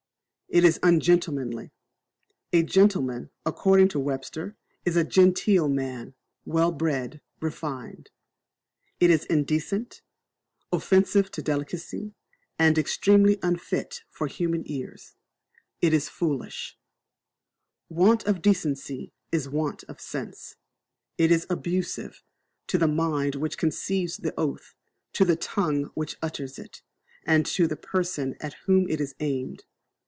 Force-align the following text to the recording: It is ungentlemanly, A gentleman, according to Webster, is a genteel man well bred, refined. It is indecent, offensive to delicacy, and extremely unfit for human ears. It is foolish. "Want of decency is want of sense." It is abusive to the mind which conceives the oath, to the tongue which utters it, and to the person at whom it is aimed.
It 0.53 0.65
is 0.65 0.81
ungentlemanly, 0.83 1.71
A 2.51 2.61
gentleman, 2.61 3.29
according 3.45 3.87
to 3.87 4.01
Webster, 4.01 4.57
is 4.83 4.97
a 4.97 5.05
genteel 5.05 5.69
man 5.69 6.13
well 6.43 6.73
bred, 6.73 7.21
refined. 7.39 8.11
It 8.99 9.09
is 9.09 9.23
indecent, 9.23 10.01
offensive 10.69 11.31
to 11.31 11.41
delicacy, 11.41 12.15
and 12.59 12.77
extremely 12.77 13.39
unfit 13.41 14.01
for 14.09 14.27
human 14.27 14.69
ears. 14.69 15.15
It 15.79 15.93
is 15.93 16.09
foolish. 16.09 16.77
"Want 17.87 18.25
of 18.25 18.41
decency 18.41 19.13
is 19.31 19.47
want 19.47 19.85
of 19.85 20.01
sense." 20.01 20.57
It 21.17 21.31
is 21.31 21.47
abusive 21.49 22.25
to 22.67 22.77
the 22.77 22.89
mind 22.89 23.35
which 23.35 23.57
conceives 23.57 24.17
the 24.17 24.33
oath, 24.37 24.75
to 25.13 25.23
the 25.23 25.37
tongue 25.37 25.91
which 25.93 26.17
utters 26.21 26.59
it, 26.59 26.81
and 27.25 27.45
to 27.45 27.67
the 27.67 27.77
person 27.77 28.35
at 28.41 28.55
whom 28.65 28.89
it 28.89 28.99
is 28.99 29.15
aimed. 29.21 29.63